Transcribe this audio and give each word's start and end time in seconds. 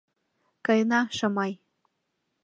Каена, 0.65 0.99
Шамай. 1.17 1.51